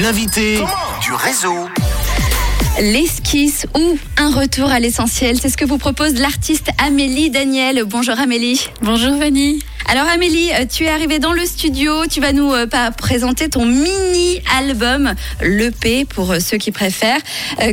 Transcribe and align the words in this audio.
L'invité 0.00 0.60
du 1.02 1.12
réseau. 1.12 1.66
L'esquisse 2.80 3.66
ou 3.76 3.98
un 4.16 4.30
retour 4.30 4.70
à 4.70 4.78
l'essentiel, 4.78 5.40
c'est 5.40 5.48
ce 5.48 5.56
que 5.56 5.64
vous 5.64 5.78
propose 5.78 6.14
l'artiste 6.20 6.68
Amélie 6.78 7.30
Daniel. 7.30 7.82
Bonjour 7.84 8.16
Amélie. 8.16 8.68
Bonjour 8.80 9.16
Vanny. 9.16 9.58
Alors 9.90 10.06
Amélie, 10.06 10.50
euh, 10.52 10.66
tu 10.70 10.84
es 10.84 10.90
arrivée 10.90 11.18
dans 11.18 11.32
le 11.32 11.46
studio, 11.46 12.04
tu 12.10 12.20
vas 12.20 12.34
nous 12.34 12.52
euh, 12.52 12.66
présenter 12.98 13.48
ton 13.48 13.64
mini-album, 13.64 15.14
l'EP 15.40 16.04
pour 16.04 16.32
euh, 16.32 16.40
ceux 16.40 16.58
qui 16.58 16.72
préfèrent, 16.72 17.22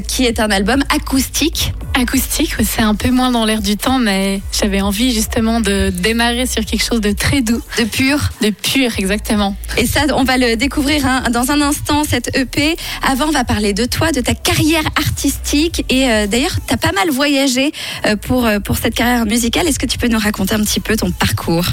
qui 0.07 0.25
est 0.25 0.39
un 0.39 0.49
album 0.49 0.81
acoustique. 0.95 1.73
Acoustique, 1.93 2.55
c'est 2.63 2.81
un 2.81 2.95
peu 2.95 3.09
moins 3.09 3.31
dans 3.31 3.45
l'air 3.45 3.61
du 3.61 3.75
temps, 3.75 3.99
mais 3.99 4.41
j'avais 4.51 4.81
envie 4.81 5.13
justement 5.13 5.59
de 5.59 5.89
démarrer 5.89 6.45
sur 6.45 6.65
quelque 6.65 6.83
chose 6.83 7.01
de 7.01 7.11
très 7.11 7.41
doux, 7.41 7.61
De 7.77 7.83
pur. 7.83 8.19
de 8.41 8.49
pur 8.49 8.91
exactement. 8.97 9.55
Et 9.77 9.85
ça, 9.85 10.01
on 10.13 10.23
va 10.23 10.37
le 10.37 10.55
découvrir 10.55 11.05
hein, 11.05 11.23
dans 11.31 11.51
un 11.51 11.61
instant, 11.61 12.03
cette 12.03 12.35
EP. 12.37 12.75
Avant, 13.01 13.27
on 13.27 13.31
va 13.31 13.43
parler 13.43 13.73
de 13.73 13.85
toi, 13.85 14.11
de 14.11 14.21
ta 14.21 14.33
carrière 14.33 14.83
artistique. 14.97 15.85
Et 15.89 16.09
euh, 16.09 16.27
d'ailleurs, 16.27 16.57
tu 16.67 16.73
as 16.73 16.77
pas 16.77 16.91
mal 16.91 17.09
voyagé 17.11 17.71
euh, 18.05 18.15
pour, 18.15 18.45
euh, 18.45 18.59
pour 18.59 18.77
cette 18.77 18.93
carrière 18.93 19.25
musicale. 19.25 19.67
Est-ce 19.67 19.79
que 19.79 19.85
tu 19.85 19.97
peux 19.97 20.07
nous 20.07 20.19
raconter 20.19 20.55
un 20.55 20.63
petit 20.63 20.79
peu 20.79 20.95
ton 20.95 21.11
parcours? 21.11 21.65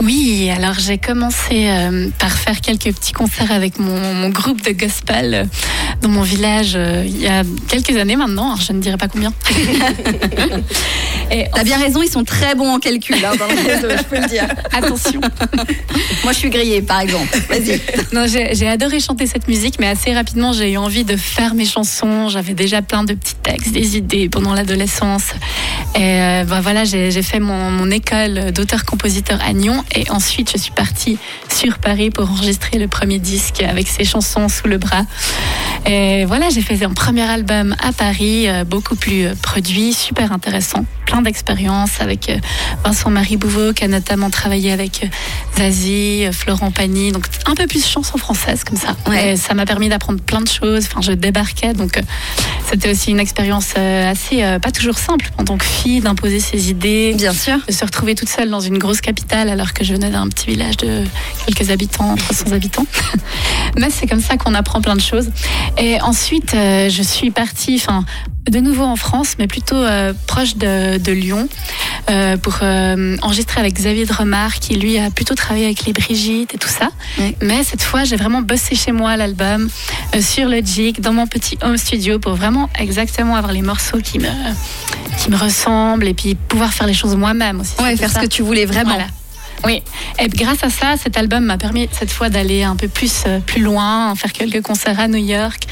Oui, 0.00 0.50
alors 0.50 0.74
j'ai 0.74 0.98
commencé 0.98 1.68
euh, 1.68 2.08
par 2.18 2.32
faire 2.32 2.60
quelques 2.60 2.92
petits 2.94 3.12
concerts 3.12 3.52
avec 3.52 3.78
mon, 3.78 4.14
mon 4.14 4.30
groupe 4.30 4.62
de 4.62 4.72
gospel 4.72 5.34
euh, 5.34 5.44
dans 6.00 6.08
mon 6.08 6.22
village 6.22 6.72
euh, 6.74 7.04
il 7.06 7.20
y 7.20 7.28
a 7.28 7.42
quelques 7.68 7.96
années 7.96 8.16
maintenant, 8.16 8.46
alors 8.46 8.60
je 8.60 8.72
ne 8.72 8.80
dirai 8.80 8.96
pas 8.96 9.08
combien. 9.08 9.32
Et 11.30 11.46
T'as 11.54 11.64
bien 11.64 11.78
raison, 11.78 12.02
ils 12.02 12.10
sont 12.10 12.24
très 12.24 12.54
bons 12.54 12.74
en 12.74 12.78
calcul 12.78 13.16
hein, 13.24 13.32
dans 13.38 13.46
le 13.46 13.54
réseau, 13.66 13.88
je 13.96 14.02
peux 14.04 14.20
le 14.20 14.28
dire. 14.28 14.46
attention, 14.72 15.20
Moi, 16.24 16.32
je 16.32 16.38
suis 16.38 16.50
grillée, 16.50 16.82
par 16.82 17.00
exemple. 17.00 17.36
Vas-y. 17.48 17.80
Non, 18.12 18.26
j'ai 18.26 18.54
j'ai 18.54 18.68
adoré 18.68 19.00
chanter 19.00 19.26
cette 19.26 19.48
musique, 19.48 19.76
mais 19.80 19.88
assez 19.88 20.12
rapidement, 20.12 20.52
j'ai 20.52 20.72
eu 20.72 20.76
envie 20.76 21.04
de 21.04 21.16
faire 21.16 21.54
mes 21.54 21.64
chansons. 21.64 22.28
J'avais 22.28 22.54
déjà 22.54 22.82
plein 22.82 23.04
de 23.04 23.14
petits 23.14 23.34
textes, 23.42 23.72
des 23.72 23.96
idées 23.96 24.28
pendant 24.28 24.54
l'adolescence. 24.54 25.32
Et 25.94 26.20
euh, 26.20 26.44
ben 26.44 26.60
voilà, 26.60 26.84
j'ai 26.84 27.22
fait 27.22 27.38
mon, 27.38 27.70
mon 27.70 27.90
école 27.90 28.52
d'auteur-compositeur 28.52 29.38
à 29.42 29.52
Nyon. 29.52 29.84
Et 29.94 30.10
ensuite, 30.10 30.50
je 30.50 30.58
suis 30.58 30.72
partie 30.72 31.18
sur 31.50 31.78
Paris 31.78 32.10
pour 32.10 32.30
enregistrer 32.30 32.78
le 32.78 32.88
premier 32.88 33.18
disque 33.18 33.62
avec 33.62 33.88
ces 33.88 34.04
chansons 34.04 34.48
sous 34.48 34.68
le 34.68 34.78
bras. 34.78 35.04
Et 35.84 36.24
voilà, 36.26 36.48
j'ai 36.48 36.60
fait 36.60 36.82
un 36.84 36.92
premier 36.92 37.22
album 37.22 37.74
à 37.82 37.92
Paris, 37.92 38.48
euh, 38.48 38.64
beaucoup 38.64 38.94
plus 38.94 39.26
euh, 39.26 39.34
produit, 39.42 39.92
super 39.92 40.30
intéressant. 40.32 40.84
Plein 41.06 41.22
d'expériences 41.22 42.00
avec 42.00 42.30
euh, 42.30 42.36
Vincent-Marie 42.84 43.36
Bouveau, 43.36 43.72
qui 43.72 43.84
a 43.84 43.88
notamment 43.88 44.30
travaillé 44.30 44.70
avec 44.70 45.10
Zazie, 45.58 46.26
Florent 46.32 46.70
Pagny, 46.70 47.10
donc 47.10 47.26
un 47.46 47.54
peu 47.54 47.66
plus 47.66 47.84
chanson 47.84 48.16
française 48.16 48.62
comme 48.62 48.78
ça. 48.78 48.94
Ouais. 49.08 49.32
Et 49.32 49.36
ça 49.36 49.54
m'a 49.54 49.66
permis 49.66 49.88
d'apprendre 49.88 50.20
plein 50.20 50.40
de 50.40 50.48
choses. 50.48 50.86
Enfin, 50.86 51.00
je 51.00 51.12
débarquais, 51.12 51.72
donc 51.72 52.00
c'était 52.70 52.90
aussi 52.90 53.10
une 53.10 53.20
expérience 53.20 53.76
assez 53.76 54.42
pas 54.62 54.70
toujours 54.70 54.98
simple 54.98 55.30
en 55.38 55.44
tant 55.44 55.58
que 55.58 55.64
fille 55.64 56.00
d'imposer 56.00 56.40
ses 56.40 56.70
idées, 56.70 57.14
Bien 57.16 57.32
sûr. 57.32 57.58
de 57.66 57.72
se 57.72 57.84
retrouver 57.84 58.14
toute 58.14 58.28
seule 58.28 58.48
dans 58.48 58.60
une 58.60 58.78
grosse 58.78 59.00
capitale 59.00 59.48
alors 59.48 59.72
que 59.72 59.84
je 59.84 59.92
venais 59.92 60.10
d'un 60.10 60.28
petit 60.28 60.46
village 60.46 60.76
de 60.78 61.04
quelques 61.46 61.70
habitants, 61.70 62.14
300 62.14 62.52
habitants. 62.52 62.86
Mais 63.78 63.90
c'est 63.90 64.06
comme 64.06 64.22
ça 64.22 64.36
qu'on 64.36 64.54
apprend 64.54 64.80
plein 64.80 64.96
de 64.96 65.00
choses. 65.00 65.28
Et 65.78 66.00
ensuite, 66.00 66.54
euh, 66.54 66.88
je 66.88 67.02
suis 67.02 67.30
partie, 67.30 67.76
enfin, 67.76 68.04
de 68.50 68.58
nouveau 68.58 68.84
en 68.84 68.96
France, 68.96 69.34
mais 69.38 69.46
plutôt 69.46 69.76
euh, 69.76 70.12
proche 70.26 70.56
de, 70.56 70.98
de 70.98 71.12
Lyon, 71.12 71.48
euh, 72.10 72.36
pour 72.36 72.58
euh, 72.62 73.16
enregistrer 73.22 73.60
avec 73.60 73.74
Xavier 73.74 74.04
Dremar, 74.04 74.54
qui 74.60 74.74
lui 74.76 74.98
a 74.98 75.10
plutôt 75.10 75.34
travaillé 75.34 75.64
avec 75.66 75.84
les 75.86 75.92
Brigitte 75.92 76.54
et 76.54 76.58
tout 76.58 76.68
ça. 76.68 76.90
Mais 77.40 77.64
cette 77.64 77.82
fois, 77.82 78.04
j'ai 78.04 78.16
vraiment 78.16 78.42
bossé 78.42 78.74
chez 78.74 78.92
moi 78.92 79.16
l'album, 79.16 79.68
euh, 80.14 80.20
sur 80.20 80.48
le 80.48 80.60
jig, 80.60 81.00
dans 81.00 81.12
mon 81.12 81.26
petit 81.26 81.56
home 81.62 81.76
studio, 81.76 82.18
pour 82.18 82.34
vraiment 82.34 82.68
exactement 82.78 83.36
avoir 83.36 83.52
les 83.52 83.62
morceaux 83.62 83.98
qui 83.98 84.18
me, 84.18 84.28
qui 85.18 85.30
me 85.30 85.36
ressemblent 85.36 86.06
et 86.06 86.14
puis 86.14 86.34
pouvoir 86.34 86.72
faire 86.72 86.86
les 86.86 86.94
choses 86.94 87.16
moi-même 87.16 87.60
aussi. 87.60 87.74
Ouais, 87.80 87.96
faire 87.96 88.10
ce 88.10 88.18
que 88.18 88.26
tu 88.26 88.42
voulais 88.42 88.66
vraiment. 88.66 88.90
Voilà. 88.90 89.06
Oui, 89.64 89.82
et 90.18 90.28
grâce 90.28 90.64
à 90.64 90.70
ça, 90.70 90.96
cet 90.96 91.16
album 91.16 91.44
m'a 91.44 91.56
permis 91.56 91.88
cette 91.92 92.10
fois 92.10 92.28
d'aller 92.28 92.64
un 92.64 92.74
peu 92.74 92.88
plus, 92.88 93.22
euh, 93.26 93.38
plus 93.38 93.62
loin, 93.62 94.14
faire 94.16 94.32
quelques 94.32 94.60
concerts 94.60 94.98
à 94.98 95.06
New 95.06 95.24
York, 95.24 95.66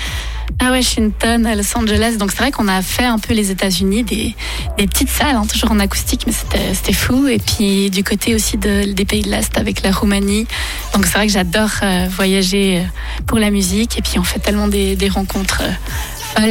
à 0.61 0.71
Washington, 0.71 1.45
à 1.47 1.57
Los 1.57 1.77
Angeles. 1.77 2.17
Donc 2.19 2.31
c'est 2.31 2.39
vrai 2.39 2.53
qu'on 2.53 2.69
a 2.69 2.83
fait 2.83 3.05
un 3.05 3.19
peu 3.19 3.35
les 3.35 3.51
États-Unis, 3.51 4.05
des, 4.05 4.37
petites 4.77 5.09
salles, 5.09 5.35
hein, 5.37 5.47
toujours 5.51 5.73
en 5.73 5.81
acoustique, 5.81 6.23
mais 6.27 6.33
c'était 6.73 6.93
fou. 6.93 7.27
Et 7.27 7.39
puis 7.39 7.91
du 7.91 8.05
côté 8.05 8.35
aussi 8.35 8.59
de- 8.59 8.93
des 8.93 9.05
pays 9.05 9.23
de 9.23 9.31
l'Est 9.31 9.57
avec 9.59 9.83
la 9.83 9.91
Roumanie. 9.91 10.47
Donc 10.95 11.07
c'est 11.07 11.15
vrai 11.15 11.27
que 11.27 11.33
j'adore 11.33 11.71
euh, 11.83 12.07
voyager 12.11 12.79
euh, 12.79 13.23
pour 13.27 13.39
la 13.39 13.51
musique. 13.51 13.99
Et 13.99 14.03
puis 14.03 14.19
on 14.19 14.25
fait 14.25 14.39
tellement 14.39 14.69
des, 14.69 14.97
rencontres. 15.09 15.63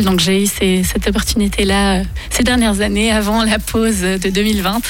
Donc 0.04 0.20
j'ai 0.20 0.44
eu 0.44 0.46
ces- 0.46 0.84
cette 0.84 1.08
opportunité-là 1.08 2.00
euh, 2.00 2.04
ces 2.30 2.44
dernières 2.44 2.80
années 2.82 3.12
avant 3.12 3.44
la 3.44 3.60
pause 3.60 4.02
de 4.02 4.30
2020. 4.30 4.82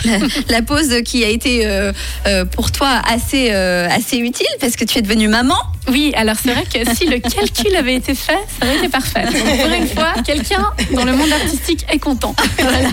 La 0.49 0.61
pause 0.61 0.93
qui 1.05 1.23
a 1.23 1.29
été 1.29 1.65
euh, 1.65 1.91
euh, 2.27 2.45
pour 2.45 2.71
toi 2.71 3.01
assez, 3.09 3.49
euh, 3.51 3.87
assez 3.89 4.17
utile 4.17 4.45
parce 4.59 4.75
que 4.75 4.83
tu 4.83 4.99
es 4.99 5.01
devenue 5.01 5.27
maman. 5.27 5.55
Oui, 5.87 6.11
alors 6.15 6.35
c'est 6.41 6.51
vrai 6.53 6.65
que 6.65 6.93
si 6.95 7.07
le 7.07 7.17
calcul 7.19 7.75
avait 7.75 7.95
été 7.95 8.13
fait, 8.13 8.37
ça 8.59 8.65
aurait 8.67 8.77
été 8.77 8.89
parfait. 8.89 9.23
Donc, 9.25 9.33
pour 9.61 9.71
une 9.73 9.87
fois, 9.87 10.13
quelqu'un 10.23 10.69
dans 10.93 11.05
le 11.05 11.13
monde 11.13 11.31
artistique 11.31 11.85
est 11.91 11.97
content. 11.99 12.35
Voilà. 12.59 12.89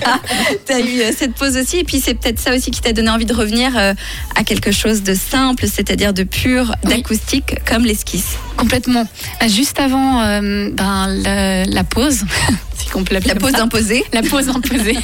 tu 0.67 0.73
as 0.73 0.81
eu 0.81 1.03
cette 1.17 1.35
pause 1.35 1.57
aussi. 1.57 1.79
Et 1.79 1.85
puis, 1.85 2.01
c'est 2.01 2.15
peut-être 2.15 2.39
ça 2.39 2.55
aussi 2.55 2.71
qui 2.71 2.81
t'a 2.81 2.93
donné 2.93 3.11
envie 3.11 3.27
de 3.27 3.35
revenir 3.35 3.77
à 3.77 4.45
quelque 4.45 4.71
chose 4.71 5.03
de 5.03 5.15
simple, 5.15 5.67
c'est-à-dire 5.67 6.15
de 6.15 6.23
pur, 6.23 6.73
d'acoustique, 6.85 7.57
comme 7.67 7.85
l'esquisse. 7.85 8.37
Complètement. 8.57 9.07
Juste 9.49 9.79
avant 9.81 10.21
euh, 10.23 10.71
ben, 10.73 11.07
le- 11.09 11.71
la 11.73 11.85
pause, 11.85 12.25
si 12.79 12.89
on 12.95 13.05
peut 13.05 13.15
La 13.25 13.35
pause 13.35 13.53
ça. 13.53 13.63
imposée. 13.63 14.05
La 14.13 14.23
pause 14.23 14.49
imposée. 14.49 14.97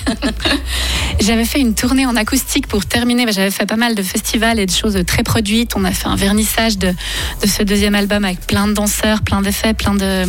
j'avais 1.20 1.44
fait 1.44 1.60
une 1.60 1.74
tournée 1.74 2.06
en 2.06 2.16
acoustique 2.16 2.66
pour 2.66 2.86
terminer. 2.86 3.26
Ben, 3.26 3.32
J'avais 3.32 3.50
fait 3.50 3.66
pas 3.66 3.76
mal 3.76 3.94
de 3.94 4.02
festivals 4.02 4.58
et 4.58 4.66
de 4.66 4.70
choses 4.72 4.98
très 5.06 5.22
produites. 5.22 5.72
On 5.76 5.84
a 5.84 5.90
fait 5.92 6.08
un 6.08 6.16
vernissage 6.16 6.78
de, 6.78 6.88
de 6.88 7.46
ce 7.46 7.62
deuxième 7.62 7.94
album 7.94 8.24
avec 8.24 8.40
plein 8.46 8.66
de 8.66 8.72
danseurs, 8.72 9.22
plein 9.22 9.42
d'effets, 9.42 9.74
plein 9.74 9.94
de 9.94 10.24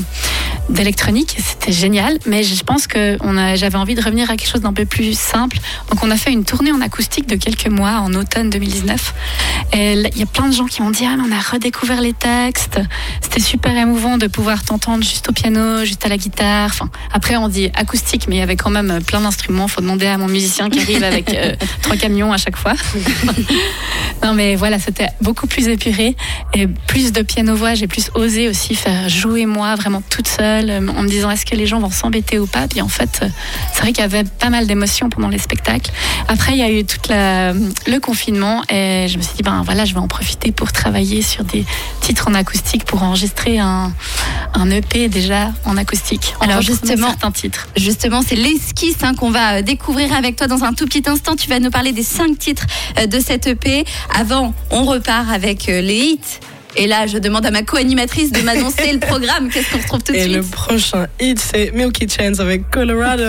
d'électronique. 0.69 1.35
C'était 1.39 1.71
génial. 1.71 2.17
Mais 2.25 2.43
je 2.43 2.63
pense 2.63 2.87
que 2.87 3.17
j'avais 3.55 3.77
envie 3.77 3.95
de 3.95 4.01
revenir 4.01 4.29
à 4.29 4.35
quelque 4.37 4.49
chose 4.49 4.61
d'un 4.61 4.73
peu 4.73 4.85
plus 4.85 5.17
simple. 5.17 5.57
Donc 5.89 6.03
on 6.03 6.11
a 6.11 6.17
fait 6.17 6.31
une 6.31 6.45
tournée 6.45 6.71
en 6.71 6.81
acoustique 6.81 7.27
de 7.27 7.35
quelques 7.35 7.67
mois 7.67 7.99
en 7.99 8.13
automne 8.13 8.49
2019. 8.49 9.13
Et 9.73 9.77
l- 9.93 10.09
il 10.13 10.19
y 10.19 10.23
a 10.23 10.25
plein 10.25 10.47
de 10.47 10.53
gens 10.53 10.65
qui 10.65 10.81
m'ont 10.81 10.91
dit 10.91 11.03
ah 11.05 11.15
mais 11.17 11.23
on 11.27 11.31
a 11.37 11.39
redécouvert 11.41 12.01
les 12.01 12.13
textes. 12.13 12.79
C'était 13.21 13.39
super 13.41 13.75
émouvant 13.77 14.17
de 14.17 14.27
pouvoir 14.27 14.63
t'entendre 14.63 15.03
juste 15.03 15.29
au 15.29 15.33
piano, 15.33 15.83
juste 15.85 16.05
à 16.05 16.09
la 16.09 16.17
guitare. 16.17 16.67
Enfin, 16.71 16.89
après, 17.11 17.35
on 17.35 17.47
dit 17.49 17.69
acoustique, 17.75 18.27
mais 18.27 18.35
il 18.35 18.39
y 18.39 18.41
avait 18.43 18.55
quand 18.55 18.69
même 18.69 18.91
euh, 18.91 18.99
plein 18.99 19.21
d'instruments. 19.21 19.67
Faut 19.67 19.81
demander 19.81 20.07
à 20.07 20.17
mon 20.17 20.27
musicien 20.27 20.69
qui 20.69 20.79
arrive 20.79 21.03
avec 21.03 21.33
euh, 21.33 21.55
trois 21.81 21.95
camions 21.97 22.31
à 22.31 22.37
chaque 22.37 22.57
fois. 22.57 22.73
non, 24.23 24.33
mais 24.33 24.55
voilà, 24.55 24.79
c'était 24.79 25.07
beaucoup 25.21 25.47
plus 25.47 25.67
épuré 25.67 26.15
et 26.53 26.67
plus 26.67 27.11
de 27.11 27.21
piano-voix. 27.21 27.73
J'ai 27.73 27.87
plus 27.87 28.09
osé 28.15 28.47
aussi 28.49 28.75
faire 28.75 29.09
jouer 29.09 29.45
moi 29.45 29.75
vraiment 29.75 30.01
toute 30.09 30.27
seule 30.27 30.52
euh, 30.61 30.87
en 30.87 31.03
me 31.03 31.07
disant 31.07 31.29
est-ce 31.29 31.45
que 31.45 31.55
les 31.55 31.67
gens 31.67 31.79
vont 31.79 31.91
s'embêter 31.91 32.39
ou 32.39 32.47
pas? 32.47 32.67
Puis 32.67 32.81
en 32.81 32.87
fait, 32.87 33.19
euh, 33.21 33.29
c'est 33.73 33.81
vrai 33.81 33.91
qu'il 33.91 34.01
y 34.01 34.05
avait 34.05 34.23
pas 34.23 34.49
mal 34.49 34.67
d'émotions 34.67 35.09
pendant 35.09 35.29
les 35.29 35.37
spectacles. 35.39 35.91
Après, 36.27 36.53
il 36.53 36.59
y 36.59 36.63
a 36.63 36.71
eu 36.71 36.83
tout 36.85 36.99
le 37.09 37.99
confinement 37.99 38.63
et 38.69 39.07
je 39.09 39.17
me 39.17 39.23
suis 39.23 39.35
dit, 39.35 39.43
ben 39.43 39.61
voilà, 39.65 39.85
je 39.85 39.93
vais 39.93 39.99
en 39.99 40.07
profiter 40.07 40.51
pour 40.51 40.71
travailler 40.71 41.21
sur 41.21 41.43
des 41.43 41.65
titres 42.01 42.27
en 42.27 42.33
acoustique 42.33 42.85
pour 42.85 43.03
enregistrer 43.03 43.59
un, 43.59 43.91
un 44.53 44.69
EP 44.69 45.09
déjà 45.09 45.51
en 45.65 45.77
acoustique. 45.77 46.33
en 46.39 46.45
Alors, 46.45 46.61
justement, 46.61 47.07
certains 47.07 47.31
titres. 47.31 47.67
Justement, 47.75 48.21
c'est 48.25 48.35
l'esquisse 48.35 48.97
hein, 49.03 49.15
qu'on 49.15 49.31
va 49.31 49.57
euh, 49.57 49.61
découvrir 49.61 50.13
avec 50.13 50.35
toi 50.35 50.47
dans 50.47 50.63
un 50.63 50.73
tout 50.73 50.85
petit 50.85 51.03
instant. 51.07 51.35
Tu 51.35 51.49
vas 51.49 51.59
nous 51.59 51.71
parler 51.71 51.91
des 51.91 52.03
cinq 52.03 52.37
titres 52.37 52.65
euh, 52.99 53.07
de 53.07 53.19
cette 53.19 53.47
EP. 53.47 53.85
Avant, 54.15 54.53
on 54.71 54.83
repart 54.83 55.29
avec 55.31 55.69
euh, 55.69 55.81
les 55.81 55.95
hits. 55.95 56.39
Et 56.75 56.87
là, 56.87 57.05
je 57.07 57.17
demande 57.19 57.45
à 57.45 57.51
ma 57.51 57.61
co-animatrice 57.63 58.31
de 58.31 58.41
m'annoncer 58.41 58.91
le 58.93 58.99
programme. 59.07 59.49
Qu'est-ce 59.49 59.71
qu'on 59.71 59.77
retrouve 59.79 60.03
tout 60.03 60.11
de 60.13 60.17
Et 60.17 60.23
suite? 60.23 60.35
le 60.37 60.41
prochain 60.43 61.07
hit, 61.19 61.39
c'est 61.39 61.71
Milky 61.73 62.07
Chance 62.09 62.39
avec 62.39 62.69
Colorado. 62.71 63.23